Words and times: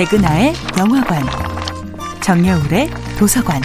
백은하의 0.00 0.54
영화관, 0.78 1.22
정여울의 2.22 2.88
도서관. 3.18 3.60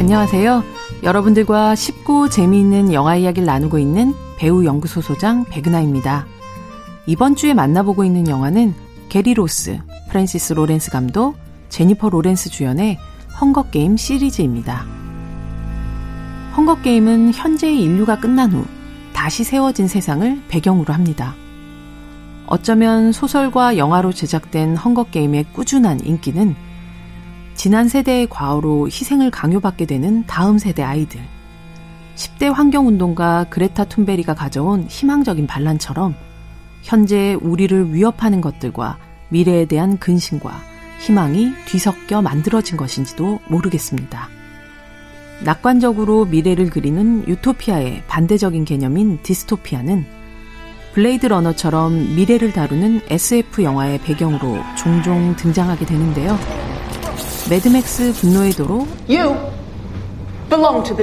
안녕하세요. 0.00 0.64
여러분들과 1.04 1.76
쉽고 1.76 2.28
재미있는 2.28 2.92
영화 2.92 3.14
이야기를 3.14 3.46
나누고 3.46 3.78
있는 3.78 4.12
배우 4.36 4.64
연구소 4.64 5.02
소장 5.02 5.44
백은하입니다. 5.44 6.26
이번 7.06 7.36
주에 7.36 7.54
만나보고 7.54 8.02
있는 8.02 8.26
영화는 8.26 8.74
게리 9.08 9.34
로스, 9.34 9.78
프랜시스 10.10 10.54
로렌스 10.54 10.90
감독, 10.90 11.36
제니퍼 11.68 12.08
로렌스 12.08 12.50
주연의 12.50 12.98
헝거게임 13.40 13.96
시리즈입니다. 13.96 14.84
헝거게임은 16.56 17.34
현재의 17.34 17.80
인류가 17.82 18.18
끝난 18.18 18.50
후 18.50 18.64
다시 19.16 19.44
세워진 19.44 19.88
세상을 19.88 20.42
배경으로 20.46 20.92
합니다. 20.92 21.34
어쩌면 22.46 23.12
소설과 23.12 23.78
영화로 23.78 24.12
제작된 24.12 24.76
헝거게임의 24.76 25.46
꾸준한 25.54 26.04
인기는 26.04 26.54
지난 27.54 27.88
세대의 27.88 28.28
과오로 28.28 28.88
희생을 28.88 29.30
강요받게 29.30 29.86
되는 29.86 30.24
다음 30.26 30.58
세대 30.58 30.82
아이들, 30.82 31.18
10대 32.14 32.52
환경운동가 32.52 33.46
그레타 33.48 33.84
툰베리가 33.84 34.34
가져온 34.34 34.84
희망적인 34.86 35.46
반란처럼 35.46 36.14
현재 36.82 37.38
우리를 37.40 37.94
위협하는 37.94 38.42
것들과 38.42 38.98
미래에 39.30 39.64
대한 39.64 39.96
근심과 39.96 40.60
희망이 41.00 41.52
뒤섞여 41.64 42.20
만들어진 42.20 42.76
것인지도 42.76 43.40
모르겠습니다. 43.48 44.35
낙관적으로 45.44 46.24
미래를 46.24 46.70
그리는 46.70 47.26
유토피아의 47.28 48.04
반대적인 48.08 48.64
개념인 48.64 49.18
디스토피아는 49.22 50.06
블레이드 50.94 51.26
러너처럼 51.26 52.16
미래를 52.16 52.52
다루는 52.52 53.02
SF 53.08 53.62
영화의 53.62 53.98
배경으로 53.98 54.58
종종 54.78 55.36
등장하게 55.36 55.84
되는데요. 55.84 56.38
매드맥스 57.50 58.14
분노의 58.14 58.52
도로, 58.52 58.88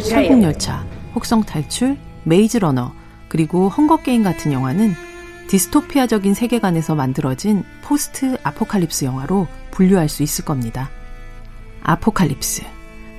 설국열차, 0.02 0.84
혹성 1.14 1.44
탈출, 1.44 1.98
메이즈 2.24 2.58
러너, 2.58 2.92
그리고 3.28 3.70
헝거게임 3.70 4.24
같은 4.24 4.52
영화는 4.52 4.94
디스토피아적인 5.48 6.34
세계관에서 6.34 6.96
만들어진 6.96 7.64
post 7.84 8.38
apocalypse 8.42 9.06
영화로 9.06 9.48
분류할 9.72 10.10
수 10.10 10.24
있을 10.24 10.44
겁니다. 10.44 10.90
아포칼립스, 11.84 12.64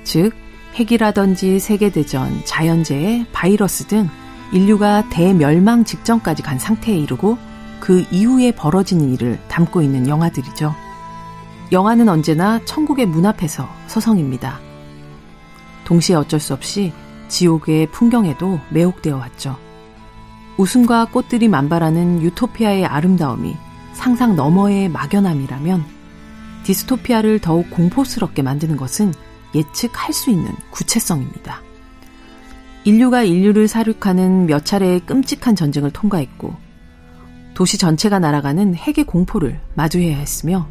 즉 0.02 0.32
핵이라든지 0.74 1.60
세계대전, 1.60 2.44
자연재해, 2.44 3.26
바이러스 3.32 3.86
등 3.86 4.08
인류가 4.52 5.08
대멸망 5.08 5.84
직전까지 5.84 6.42
간 6.42 6.58
상태에 6.58 6.96
이르고 6.96 7.38
그 7.80 8.04
이후에 8.10 8.52
벌어지는 8.52 9.12
일을 9.14 9.38
담고 9.48 9.82
있는 9.82 10.08
영화들이죠. 10.08 10.74
영화는 11.72 12.08
언제나 12.08 12.60
천국의 12.64 13.06
문 13.06 13.26
앞에서 13.26 13.68
서성입니다. 13.86 14.60
동시에 15.84 16.16
어쩔 16.16 16.40
수 16.40 16.52
없이 16.54 16.92
지옥의 17.28 17.90
풍경에도 17.90 18.60
매혹되어 18.70 19.16
왔죠. 19.16 19.56
웃음과 20.56 21.06
꽃들이 21.06 21.48
만발하는 21.48 22.22
유토피아의 22.22 22.86
아름다움이 22.86 23.56
상상 23.92 24.36
너머의 24.36 24.88
막연함이라면 24.88 25.84
디스토피아를 26.64 27.40
더욱 27.40 27.70
공포스럽게 27.70 28.42
만드는 28.42 28.76
것은 28.76 29.12
예측할 29.54 30.12
수 30.12 30.30
있는 30.30 30.52
구체성입니다. 30.70 31.62
인류가 32.84 33.22
인류를 33.22 33.66
사륙하는 33.66 34.46
몇 34.46 34.64
차례의 34.64 35.00
끔찍한 35.00 35.56
전쟁을 35.56 35.90
통과했고 35.90 36.54
도시 37.54 37.78
전체가 37.78 38.18
날아가는 38.18 38.74
핵의 38.74 39.04
공포를 39.04 39.58
마주해야 39.74 40.18
했으며 40.18 40.68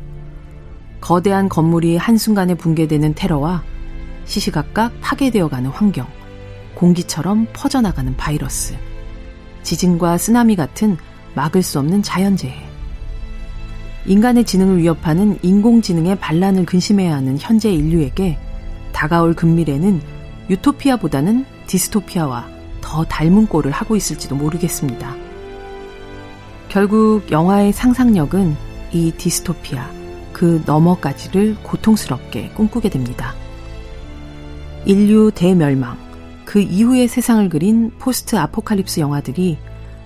거대한 1.02 1.50
건물이 1.50 1.98
한순간에 1.98 2.56
붕괴되는 2.56 3.16
테러와 3.16 3.64
시시각각 4.26 4.94
파괴되어가는 5.02 5.70
환경, 5.70 6.08
공기처럼 6.76 7.48
퍼져나가는 7.52 8.16
바이러스, 8.16 8.76
지진과 9.64 10.18
쓰나미 10.18 10.56
같은 10.56 10.98
막을 11.36 11.62
수 11.62 11.80
없는 11.80 12.04
자연재해, 12.04 12.56
인간의 14.06 14.46
지능을 14.46 14.78
위협하는 14.80 15.40
인공지능의 15.42 16.20
반란을 16.20 16.66
근심해야 16.66 17.16
하는 17.16 17.38
현재 17.40 17.72
인류에게 17.72 18.38
다가올 18.94 19.34
근미래는 19.34 20.02
유토피아보다는 20.50 21.46
디스토피아와 21.68 22.48
더 22.82 23.04
닮은 23.04 23.48
꼴을 23.48 23.72
하고 23.72 23.96
있을지도 23.96 24.36
모르겠습니다. 24.36 25.16
결국 26.70 27.32
영화의 27.32 27.74
상상력은 27.74 28.56
이 28.92 29.12
디스토피아, 29.12 29.90
그 30.32 30.62
너머까지를 30.66 31.58
고통스럽게 31.64 32.50
꿈꾸게 32.50 32.90
됩니다. 32.90 33.34
인류 34.86 35.32
대멸망, 35.34 35.98
그 36.46 36.60
이후의 36.60 37.08
세상을 37.08 37.48
그린 37.50 37.92
포스트 38.00 38.36
아포칼립스 38.36 39.00
영화들이 39.00 39.58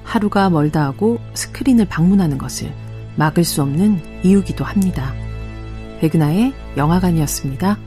하루가 0.04 0.50
멀다 0.50 0.84
하고 0.84 1.20
스크린을 1.34 1.86
방문하는 1.86 2.38
것을 2.38 2.74
막을 3.16 3.44
수 3.44 3.62
없는 3.62 4.00
이유기도 4.24 4.64
합니다. 4.64 5.14
백은하의 6.00 6.54
영화관이었습니다. 6.78 7.87